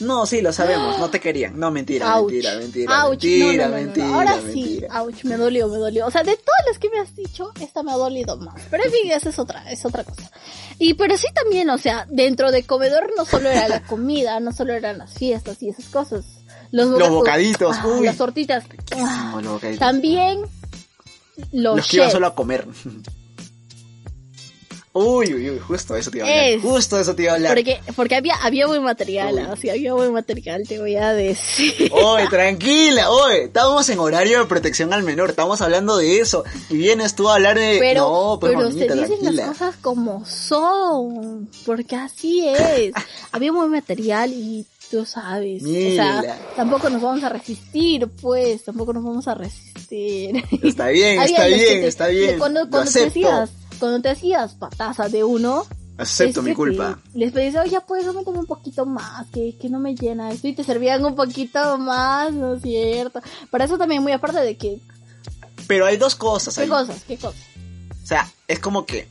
[0.00, 1.58] No, sí, lo sabemos, no te querían.
[1.58, 2.30] No, mentira, Ouch.
[2.32, 3.04] mentira, mentira.
[3.04, 3.24] Ouch.
[3.24, 3.84] mentira, No, no, no, no, no.
[3.84, 4.88] mentira, Ahora mentira.
[4.92, 6.06] sí, ouch, me dolió, me dolió.
[6.06, 8.60] O sea, de todas las que me has dicho, esta me ha dolido más.
[8.70, 10.30] Pero en fin, esa es otra, es otra cosa.
[10.78, 14.52] Y pero sí también, o sea, dentro de comedor no solo era la comida, no
[14.52, 16.24] solo eran las fiestas y esas cosas.
[16.70, 18.04] Los, Los bocaditos, ah, uy.
[18.06, 18.64] las tortitas.
[18.96, 19.80] ah, los bocaditos.
[19.80, 20.42] también
[21.52, 22.66] los, Los que iban solo a comer.
[24.92, 26.48] Uy, uy, uy, justo eso te iba a hablar.
[26.48, 26.62] Es.
[26.62, 27.54] Justo eso te iba a hablar.
[27.54, 29.40] Porque, porque había, había buen material, Uy.
[29.52, 31.90] así había buen material, te voy a decir.
[31.92, 36.42] Oye, tranquila, oye, estábamos en horario de protección al menor, estábamos hablando de eso.
[36.70, 37.76] Y vienes tú a hablar de.
[37.78, 39.46] Pero, no, pues pero mamita, se dicen tranquila.
[39.46, 40.24] las cosas como
[40.72, 42.92] son, porque así es.
[43.32, 48.94] Había buen material y tú sabes, o sea, tampoco nos vamos a resistir, pues, tampoco
[48.94, 50.42] nos vamos a resistir.
[50.62, 52.38] Está bien, está bien, te- está bien.
[52.38, 53.48] Cuando, cuando te acepto.
[53.78, 57.00] Cuando te hacías pataza de uno, Acepto mi culpa.
[57.14, 60.54] les pedías, oye, pues, aumentame un poquito más, que, que no me llena esto, y
[60.54, 63.20] te servían un poquito más, ¿no es cierto?
[63.50, 64.78] Para eso también, muy aparte de que,
[65.66, 66.68] Pero hay dos cosas ¿qué ahí.
[66.68, 67.02] cosas?
[67.06, 67.40] ¿Qué cosas?
[68.02, 69.08] O sea, es como que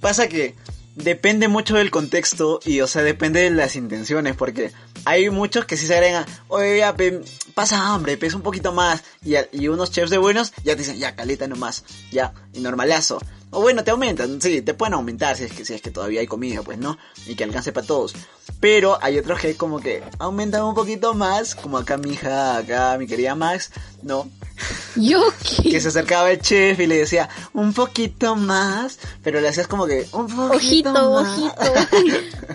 [0.00, 0.54] pasa que
[0.94, 4.70] depende mucho del contexto y, o sea, depende de las intenciones, porque
[5.06, 7.22] hay muchos que sí se agregan, oye, ya, pe,
[7.54, 10.98] pasa hambre, pesa un poquito más, y, y unos chefs de buenos ya te dicen,
[10.98, 13.18] ya, caleta nomás, ya, y normalazo.
[13.54, 16.20] O bueno, te aumentan, sí, te pueden aumentar si es que, si es que todavía
[16.20, 16.96] hay comida, pues, ¿no?
[17.26, 18.14] Y que alcance para todos.
[18.60, 22.96] Pero hay otros que como que aumentan un poquito más, como acá mi hija, acá
[22.98, 23.70] mi querida Max,
[24.02, 24.28] ¿no?
[24.96, 25.20] Yo
[25.62, 29.86] que se acercaba el chef y le decía un poquito más, pero le hacías como
[29.86, 31.38] que un poquito Ojito, más.
[31.38, 31.72] ojito.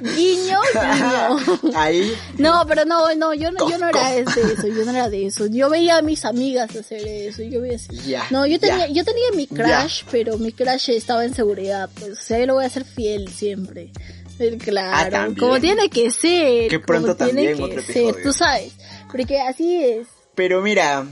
[0.16, 1.76] guiño, guiño.
[1.76, 5.10] Ahí, No, pero no, no, yo no, yo no era de eso, yo no era
[5.10, 5.48] de eso.
[5.48, 8.16] Yo veía a mis amigas hacer eso, yo veía así.
[8.30, 12.22] No, yo tenía, yo tenía mi crush, pero mi crush estaba en seguridad, pues, o
[12.22, 13.92] sea, yo lo voy a hacer fiel siempre.
[14.60, 15.40] Claro, Ah, también.
[15.40, 16.70] como tiene que ser.
[16.70, 18.74] Que pronto como tiene también que otro ser, tú sabes.
[19.12, 20.08] Porque así es.
[20.36, 21.06] Pero mira,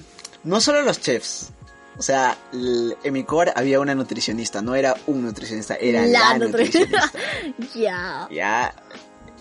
[0.43, 1.49] no solo los chefs.
[1.97, 7.11] O sea, en mi core había una nutricionista, no era un nutricionista, era la, nutricionista.
[7.75, 8.27] ya.
[8.29, 8.75] ya,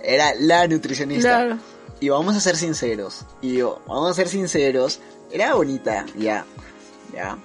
[0.05, 1.29] era la nutricionista.
[1.29, 1.59] Claro.
[2.01, 3.23] Y vamos a ser sinceros.
[3.42, 5.01] Y yo, vamos a ser sinceros.
[5.33, 6.44] Era bonita, ya.
[7.12, 7.37] Ya.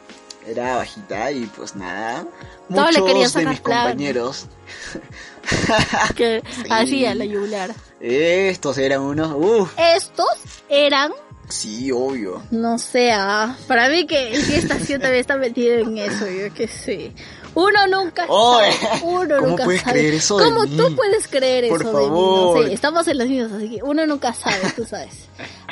[0.49, 2.25] Era bajita y pues nada.
[2.73, 3.77] Todo le quería Muchos de sacar mis plan.
[3.88, 4.47] compañeros.
[6.15, 6.63] Que Sí.
[6.69, 7.73] así a la yugular.
[7.99, 9.69] Estos eran unos.
[9.77, 10.27] Estos
[10.69, 11.12] eran
[11.49, 12.43] Sí, obvio.
[12.51, 16.67] No sé, ah, para mí que el estación también está metido en eso, yo qué
[16.67, 17.12] sé.
[17.55, 19.93] Uno nunca sabe, uno ¿cómo nunca puedes sabe.
[19.99, 20.77] creer eso de ¿Cómo mí?
[20.77, 22.05] tú puedes creer Por eso de mí?
[22.07, 22.59] favor.
[22.62, 25.25] No sé, estamos en las mismas, así que uno nunca sabe, tú sabes.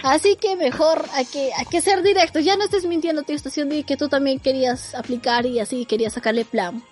[0.03, 2.43] Así que mejor hay que, hay que ser directos.
[2.43, 6.13] Ya no estés mintiendo tu estación de que tú también querías aplicar y así querías
[6.13, 6.83] sacarle plan.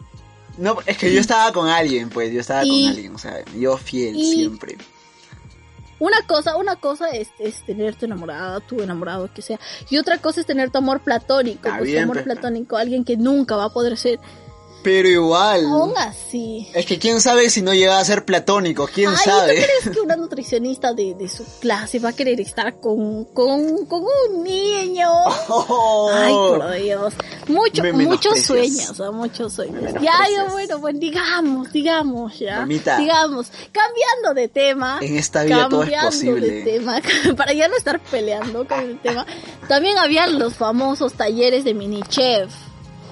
[0.59, 3.43] No, es que yo estaba con alguien, pues, yo estaba Y- con alguien, o sea,
[3.57, 4.77] yo fiel y- siempre.
[5.99, 9.59] Una cosa, una cosa es, es tener tu enamorada, tu enamorado, que sea.
[9.89, 11.69] Y otra cosa es tener tu amor platónico.
[11.77, 14.19] Pues tu amor platónico, alguien que nunca va a poder ser.
[14.85, 15.65] Pero igual.
[15.65, 16.69] Aún así.
[16.71, 19.55] Es que quién sabe si no llega a ser platónico, quién Ay, sabe.
[19.55, 23.87] ¿tú crees que una nutricionista de, de su clase va a querer estar con, con,
[23.87, 25.09] con un niño?
[25.49, 26.11] Oh.
[26.13, 27.13] Ay, por Dios.
[27.47, 29.09] Mucho, Me muchos sueños, ¿ah?
[29.09, 29.91] muchos sueños.
[29.93, 32.59] Ya, ya, bueno, bueno, digamos, digamos, ya.
[32.59, 32.99] Mamita.
[32.99, 34.99] Digamos, cambiando de tema.
[35.01, 36.47] En esta vida todo es cambiando posible.
[36.47, 37.01] de tema,
[37.35, 39.25] para ya no estar peleando con el tema.
[39.67, 42.51] También habían los famosos talleres de mini chef.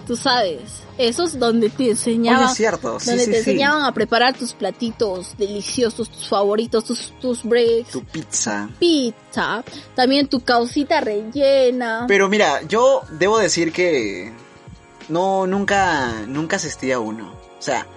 [0.06, 3.50] Tú sabes, esos donde te enseñaban, Oye, cierto, sí, donde sí, te sí.
[3.52, 8.70] enseñaban a preparar tus platitos deliciosos, tus favoritos, tus, tus breaks, Tu pizza.
[8.80, 9.64] pizza,
[9.96, 12.06] también tu causita rellena.
[12.08, 14.32] Pero mira, yo debo decir que
[15.10, 17.34] no, nunca, nunca asistí a uno.
[17.58, 17.88] O sea,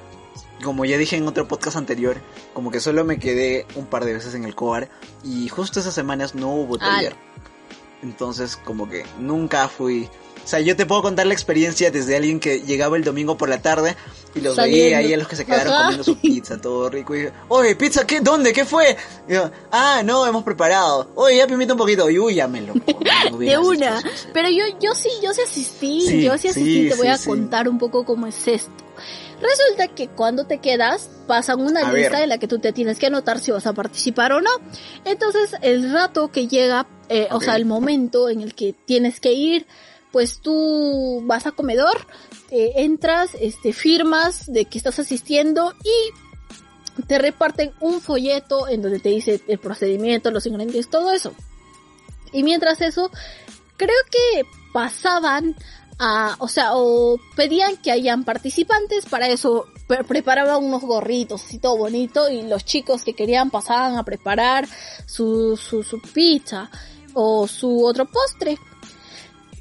[0.63, 2.17] como ya dije en otro podcast anterior,
[2.55, 4.89] como que solo me quedé un par de veces en el COAR
[5.23, 7.15] y justo esas semanas no hubo taller.
[8.03, 10.09] Entonces, como que nunca fui.
[10.47, 13.49] O sea, yo te puedo contar la experiencia desde alguien que llegaba el domingo por
[13.49, 13.97] la tarde
[14.33, 14.85] y los Saliendo.
[14.85, 15.83] veía ahí a los que se quedaron Ajá.
[15.83, 17.17] comiendo su pizza, todo rico.
[17.17, 18.21] Y dije, oye, ¿pizza qué?
[18.21, 18.53] ¿Dónde?
[18.53, 18.97] ¿Qué fue?
[19.29, 21.11] Y yo, ah, no, hemos preparado.
[21.17, 22.09] Oye, ya pimita un poquito.
[22.09, 24.01] Y uy, ya me lo no de una.
[24.33, 27.19] Pero yo, yo sí, yo sí asistí, Sí, yo sí asistí, sí, te voy a
[27.19, 28.71] contar un poco cómo es esto.
[29.41, 32.23] Resulta que cuando te quedas, pasan una A lista ver.
[32.23, 34.51] en la que tú te tienes que anotar si vas a participar o no.
[35.05, 39.33] Entonces, el rato que llega, eh, o sea, el momento en el que tienes que
[39.33, 39.67] ir,
[40.17, 42.07] pues tú vas a comedor,
[42.51, 49.11] entras, este, firmas de que estás asistiendo y te reparten un folleto en donde te
[49.11, 51.35] dice el procedimiento, los ingredientes, todo eso.
[52.33, 53.11] Y mientras eso,
[53.77, 55.55] creo que pasaban
[55.99, 61.59] a, o sea, o pedían que hayan participantes, para eso pre- preparaban unos gorritos así
[61.59, 64.67] todo bonito y los chicos que querían pasaban a preparar
[65.05, 66.71] su, su, su pizza
[67.13, 68.57] o su otro postre.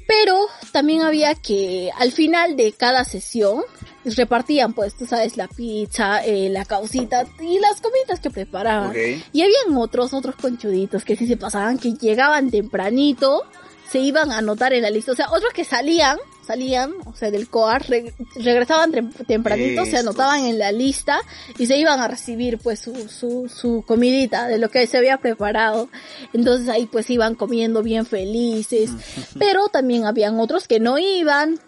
[0.06, 3.62] Pero también había que al final de cada sesión
[4.04, 8.94] repartían pues, tú sabes, la pizza, eh, la causita y las comidas que preparaban.
[9.32, 13.42] Y habían otros, otros conchuditos que sí se pasaban, que llegaban tempranito,
[13.90, 15.12] se iban a anotar en la lista.
[15.12, 19.96] O sea, otros que salían, salían, o sea, del COAR, re- regresaban tem- tempranito, se
[19.98, 21.20] anotaban en la lista
[21.58, 25.18] y se iban a recibir pues su, su, su comidita de lo que se había
[25.18, 25.88] preparado.
[26.32, 28.90] Entonces ahí pues iban comiendo bien felices.
[29.38, 31.58] Pero también habían otros que no iban,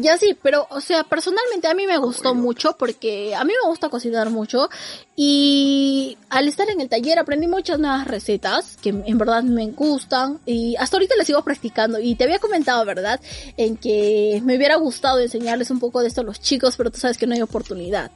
[0.00, 3.68] Ya sí, pero, o sea, personalmente a mí me gustó mucho porque a mí me
[3.68, 4.68] gusta cocinar mucho
[5.16, 10.40] y al estar en el taller aprendí muchas nuevas recetas que en verdad me gustan
[10.46, 13.20] y hasta ahorita las sigo practicando y te había comentado, ¿verdad?
[13.56, 16.98] En que me hubiera gustado enseñarles un poco de esto a los chicos, pero tú
[16.98, 18.10] sabes que no hay oportunidad.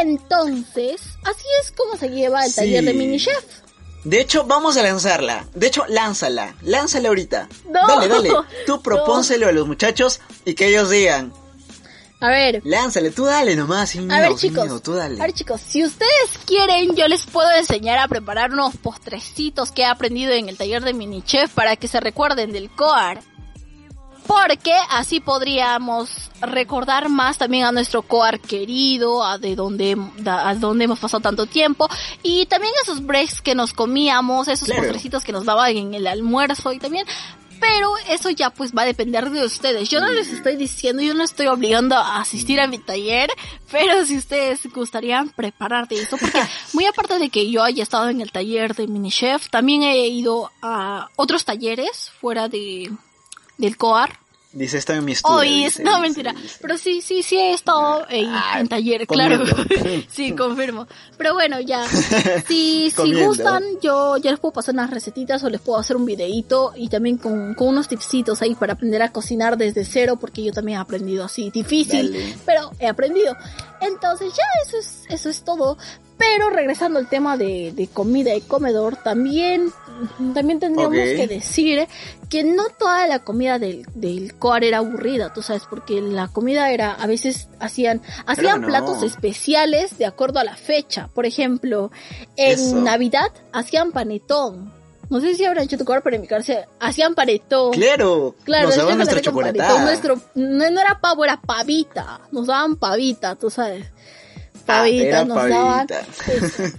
[0.00, 2.56] Entonces, así es como se lleva el Sí.
[2.56, 3.44] taller de mini chef.
[4.04, 5.46] De hecho, vamos a lanzarla.
[5.54, 6.54] De hecho, lánzala.
[6.62, 7.48] Lánzala ahorita.
[7.70, 7.86] No.
[7.86, 8.30] Dale, dale.
[8.66, 11.32] Tú propónselo a los muchachos y que ellos digan.
[12.20, 15.20] A ver, Lánzale, tú dale nomás, sin A ver chicos, miedo, tú dale.
[15.20, 19.82] a ver chicos, si ustedes quieren yo les puedo enseñar a preparar unos postrecitos que
[19.82, 23.20] he aprendido en el taller de mini chef para que se recuerden del COAR.
[24.26, 26.10] Porque así podríamos
[26.40, 31.46] recordar más también a nuestro COAR querido, a de donde, a donde hemos pasado tanto
[31.46, 31.88] tiempo,
[32.22, 34.82] y también esos breaks que nos comíamos, esos Claro.
[34.82, 37.06] postrecitos que nos daban en el almuerzo y también
[37.60, 39.88] pero eso ya pues va a depender de ustedes.
[39.88, 43.30] Yo no les estoy diciendo, yo no estoy obligando a asistir a mi taller,
[43.70, 46.42] pero si ustedes gustarían prepararte esto, porque
[46.74, 50.08] muy aparte de que yo haya estado en el taller de mini chef, también he
[50.08, 52.90] ido a otros talleres fuera de
[53.58, 54.18] del COAR.
[54.52, 55.38] Dice esto en mi estudio.
[55.38, 56.58] Hoy dice, es, no dice, mentira, dice.
[56.62, 59.44] pero sí, sí, sí he estado en, Ah, en taller, claro.
[60.08, 60.86] sí, confirmo.
[61.18, 61.84] Pero bueno, ya,
[62.46, 66.04] si, si gustan, yo ya les puedo pasar unas recetitas o les puedo hacer un
[66.06, 70.44] videíto y también con, con unos tipsitos ahí para aprender a cocinar desde cero, porque
[70.44, 72.36] yo también he aprendido así, difícil, Dale.
[72.46, 73.36] pero he aprendido.
[73.80, 75.78] Entonces ya eso es, eso es todo.
[76.16, 79.72] Pero regresando al tema de, de comida y comedor, también,
[80.34, 81.86] también tendríamos que decir
[82.28, 86.70] que no toda la comida del, del coar era aburrida, tú sabes, porque la comida
[86.70, 88.66] era, a veces hacían, hacían no.
[88.66, 91.08] platos especiales de acuerdo a la fecha.
[91.14, 91.90] Por ejemplo,
[92.36, 92.76] en Eso.
[92.76, 94.72] Navidad hacían panetón.
[95.10, 97.72] No sé si habrán hecho tu coar, pero en mi casa hacían panetón.
[97.72, 99.84] Claro, Claro, nos daban nuestra chocolatada.
[99.84, 102.22] Nuestro, no, no era pavo, era pavita.
[102.32, 103.86] Nos daban pavita, tú sabes.
[104.66, 105.86] Ah, Pavita, nos daban.
[105.86, 106.02] pavita.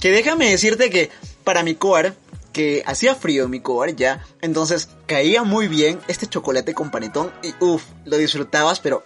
[0.00, 1.10] Que déjame decirte que
[1.44, 2.14] para mi coar,
[2.52, 7.32] que hacía frío en mi coar ya, entonces caía muy bien este chocolate con panetón
[7.42, 9.04] y uff, lo disfrutabas, pero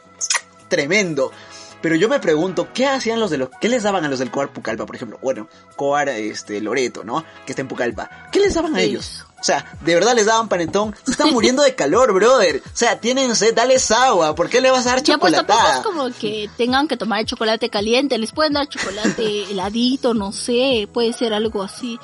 [0.68, 1.30] tremendo.
[1.84, 4.30] Pero yo me pregunto, ¿qué hacían los de los, qué les daban a los del
[4.30, 5.18] Coar Pucallpa, por ejemplo?
[5.20, 7.22] Bueno, Coar, este, Loreto, ¿no?
[7.44, 8.08] Que está en Pucallpa.
[8.32, 9.26] ¿Qué les daban a ellos?
[9.38, 10.96] O sea, de verdad les daban panetón.
[11.04, 12.62] Se están muriendo de calor, brother.
[12.64, 14.34] O sea, tienen sed, dales agua.
[14.34, 15.82] ¿Por qué le vas a dar Ya pues tampoco es chocolatada?
[15.82, 21.12] como que tengan que tomar chocolate caliente, les pueden dar chocolate heladito, no sé, puede
[21.12, 22.00] ser algo así.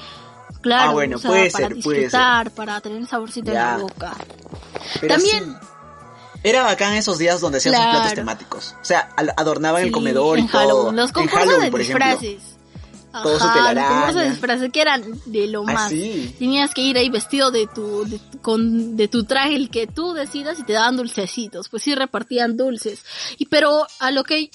[0.61, 2.05] Claro, Ah, bueno, o sea, puede para ser, puede ser.
[2.05, 3.73] disfrutar, para tener saborcito Ya.
[3.75, 4.15] en la boca.
[5.01, 5.67] Pero También- sí,
[6.43, 7.99] era bacán esos días donde hacían sus Claro.
[7.99, 8.75] platos temáticos.
[8.81, 10.59] O sea, adornaban el comedor y en todo.
[10.61, 12.43] Halloween, los en concursos Halloween, de disfraces.
[13.13, 14.07] Todo su Ajá, telaraña.
[14.07, 15.91] los de disfraces que eran de lo Ah, más.
[15.91, 16.33] sí.
[16.39, 20.13] Tenías que ir ahí vestido de tu, de, con, de tu traje, el que tú
[20.13, 21.69] decidas, y te daban dulcecitos.
[21.69, 23.03] Pues sí, repartían dulces.
[23.37, 24.51] Y pero a lo que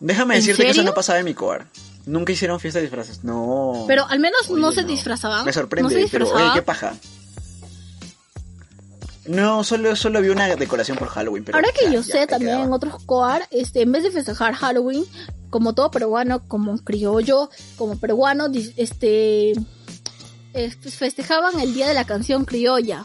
[0.00, 1.66] Déjame ¿En decirte que eso no pasaba en mi coar.
[2.08, 3.22] Nunca hicieron fiesta de disfraces.
[3.22, 3.84] No.
[3.86, 5.44] Pero al menos Oye, no se disfrazaban.
[5.44, 6.94] Me sorprende, No se pero oye, qué paja.
[9.26, 11.44] No, solo, solo vi una decoración por Halloween.
[11.44, 12.64] Pero, Ahora que ya, yo ya, sé, también quedaba.
[12.64, 15.04] en otros coar, este, en vez de festejar Halloween,
[15.50, 18.46] como todo peruano, como criollo, como peruano,
[18.78, 19.52] este,
[20.54, 23.04] pues, festejaban el día de la canción criolla.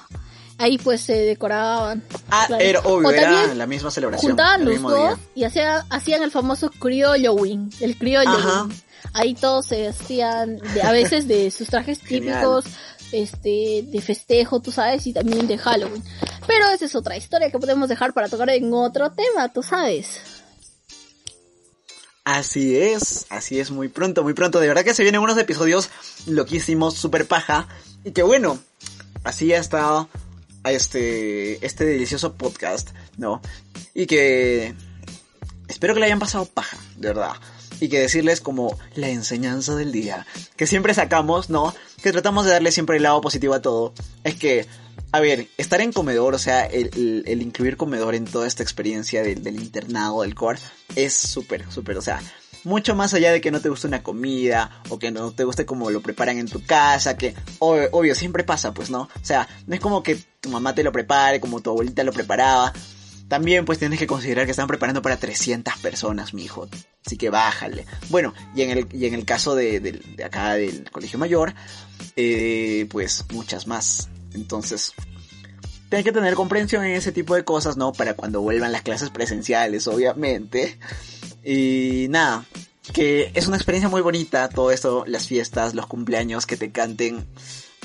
[0.60, 2.04] Ahí pues se decoraban.
[2.30, 2.64] Ah, claro.
[2.64, 4.32] era obvio, era la misma celebración.
[4.32, 5.18] Juntaban los dos día.
[5.36, 8.64] y hacían, hacían el famoso criollo wing, el criollo Ajá.
[8.64, 8.74] wing.
[9.14, 12.66] Ahí todos se hacían, de, a veces de sus trajes típicos,
[13.12, 16.04] este, de festejo, tú sabes, y también de Halloween.
[16.48, 20.20] Pero esa es otra historia que podemos dejar para tocar en otro tema, tú sabes.
[22.26, 24.60] Así es, así es, muy pronto, muy pronto.
[24.60, 25.90] De verdad que se vienen unos episodios
[26.26, 27.68] loquísimos, super paja.
[28.06, 28.60] Y que bueno,
[29.24, 30.10] así ha estado
[30.64, 33.42] este, este delicioso podcast, ¿no?
[33.94, 34.74] Y que
[35.68, 37.34] espero que le hayan pasado paja, de verdad.
[37.80, 41.74] Y que decirles como la enseñanza del día, que siempre sacamos, ¿no?
[42.02, 43.94] Que tratamos de darle siempre el lado positivo a todo.
[44.24, 44.66] Es que,
[45.12, 49.44] a ver, estar en comedor, o sea, el, incluir comedor en toda esta experiencia del,
[49.44, 50.60] del internado, del core,
[50.96, 52.22] es súper, súper, o sea,
[52.64, 55.66] mucho más allá de que no te guste una comida o que no te guste
[55.66, 59.02] como lo preparan en tu casa, que obvio, obvio, siempre pasa, pues, ¿no?
[59.02, 62.14] O sea, no es como que tu mamá te lo prepare como tu abuelita lo
[62.14, 62.74] preparaba.
[63.34, 66.70] También pues tienes que considerar que están preparando para 300 personas, mi hijo.
[67.04, 67.88] Así que bájale.
[68.12, 71.56] Bueno, y en el, y en el caso de, de acá del colegio mayor,
[72.16, 74.08] eh, pues muchas más.
[74.36, 74.94] Entonces,
[75.90, 77.92] tienes que tener comprensión en ese tipo de cosas, ¿no?
[77.92, 80.78] Para cuando vuelvan las clases presenciales, obviamente.
[81.44, 82.46] Y nada,
[82.94, 87.26] que es una experiencia muy bonita todo esto, las fiestas, los cumpleaños, que te canten.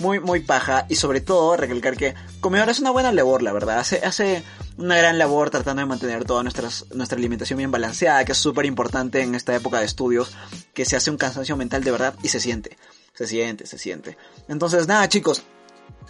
[0.00, 0.86] Muy, muy paja.
[0.88, 3.78] Y sobre todo, recalcar que Comedor es una buena labor, la verdad.
[3.78, 4.42] Hace, hace
[4.76, 8.64] una gran labor tratando de mantener toda nuestras, nuestra alimentación bien balanceada, que es súper
[8.66, 10.30] importante en esta época de estudios,
[10.72, 12.76] que se hace un cansancio mental de verdad y se siente.
[13.14, 14.16] Se siente, se siente.
[14.48, 15.42] Entonces, nada, chicos.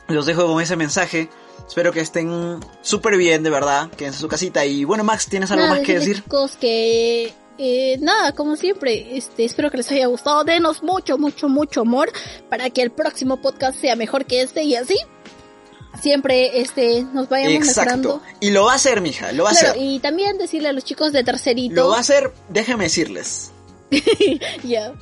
[0.09, 1.29] Los dejo con ese mensaje.
[1.67, 3.91] Espero que estén súper bien, de verdad.
[3.91, 4.65] Quédense en su casita.
[4.65, 6.17] Y bueno, Max, ¿tienes algo Nada, más que decir?
[6.23, 10.45] chicos que eh, nada, como siempre, este, espero que les haya gustado.
[10.45, 12.11] Denos mucho, mucho, mucho amor
[12.49, 14.97] para que el próximo podcast sea mejor que este y así
[16.01, 17.81] siempre este nos vayamos Exacto.
[17.81, 18.23] mejorando.
[18.41, 19.33] Y lo va a hacer, mija.
[19.33, 19.77] Lo va a hacer.
[19.79, 23.51] y también decirle a los chicos de tercerito, Lo va a hacer, déjenme decirles.
[24.63, 24.95] ya,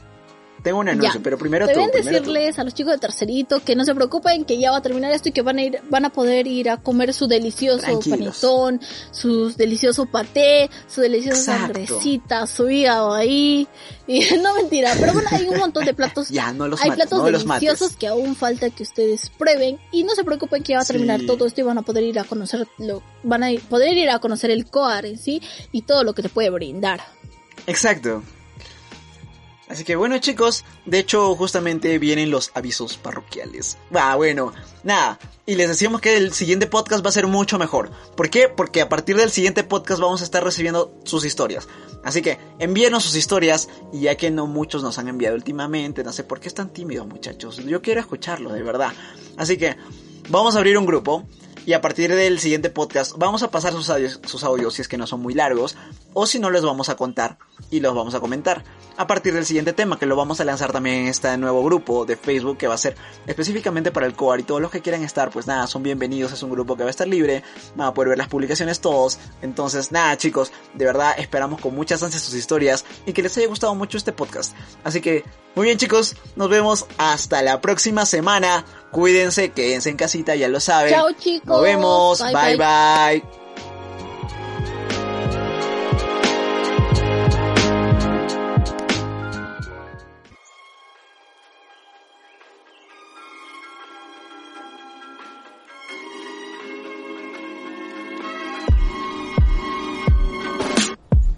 [0.67, 1.23] Tengo un anuncio, Ya.
[1.23, 1.75] pero primero tú.
[1.75, 1.91] Tú.
[1.93, 5.13] decirles a los chicos de tercerito que no se preocupen, que ya va a terminar
[5.13, 8.41] esto y que van a ir, van a poder ir a comer su delicioso Tranquilos.
[8.41, 8.81] panetón,
[9.13, 13.69] su delicioso paté, su deliciosa sangrecita, su hígado ahí.
[14.09, 16.29] Y no mentira, pero bueno, hay un montón de platos.
[16.31, 20.03] Ya, no los hay mates, platos no deliciosos que aún falta que ustedes prueben y
[20.05, 21.27] no se preocupen que ya va a terminar Sí.
[21.27, 24.11] todo esto y van a poder ir a conocer lo, van a ir- poder ir
[24.11, 27.01] a conocer el coar en sí y todo lo que te puede brindar.
[27.67, 28.23] Exacto.
[29.69, 33.77] Así que bueno chicos, de hecho justamente vienen los avisos parroquiales.
[33.93, 34.53] Ah, bueno,
[34.85, 35.19] nada.
[35.45, 37.91] Y les decíamos que el siguiente podcast va a ser mucho mejor.
[38.17, 38.49] ¿Por qué?
[38.49, 41.69] Porque a partir del siguiente podcast vamos a estar recibiendo sus historias.
[42.05, 46.13] Así que envíenos sus historias y ya que no muchos nos han enviado últimamente, no
[46.13, 47.57] sé por qué están tímidos muchachos.
[47.57, 48.93] Yo quiero escucharlo, de verdad.
[49.37, 49.77] Así que
[50.29, 51.27] vamos a abrir un grupo
[51.67, 54.89] y a partir del siguiente podcast vamos a pasar sus audios, sus audios si es
[54.89, 55.77] que no son muy largos
[56.15, 57.39] o si no los vamos a contar
[57.71, 58.65] y los vamos a comentar.
[58.97, 62.07] A partir del siguiente tema que lo vamos a lanzar también en este nuevo grupo
[62.07, 65.03] de Facebook que va a ser específicamente para el coar y todos los que quieran
[65.03, 67.43] estar pues nada son bienvenidos es un grupo que va a estar libre
[67.75, 69.19] van a poder ver las publicaciones todos.
[69.43, 73.49] Entonces nada chicos de verdad esperamos con muchas ansias sus historias y que les haya
[73.49, 74.55] gustado mucho este podcast.
[74.85, 75.25] Así que
[75.57, 80.61] muy bien chicos nos vemos hasta la próxima semana cuídense quédense en casita ya lo
[80.61, 81.49] saben Chao chicos.
[81.49, 82.23] nos vemos.
[82.33, 82.57] bye.
[82.57, 83.23] bye.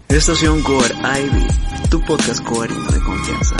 [0.09, 3.55] Estación Core ID, tu podcast coreano de confianza.